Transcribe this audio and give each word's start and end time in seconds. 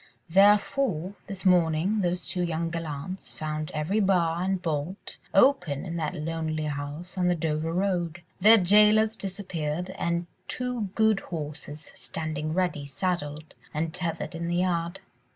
Therefore, 0.31 1.13
this 1.27 1.45
morning, 1.45 2.01
those 2.01 2.25
two 2.25 2.41
young 2.41 2.71
gallants 2.71 3.31
found 3.31 3.69
every 3.75 3.99
bar 3.99 4.41
and 4.41 4.59
bolt 4.59 5.17
open 5.31 5.85
in 5.85 5.95
that 5.97 6.15
lonely 6.15 6.63
house 6.63 7.19
on 7.19 7.27
the 7.27 7.35
Dover 7.35 7.71
Road, 7.71 8.23
their 8.39 8.57
jailers 8.57 9.15
disappeared, 9.15 9.91
and 9.91 10.25
two 10.47 10.89
good 10.95 11.19
horses 11.19 11.91
standing 11.93 12.51
ready 12.51 12.87
saddled 12.87 13.53
and 13.75 13.93
tethered 13.93 14.33
in 14.33 14.47
the 14.47 14.55
yard. 14.55 15.01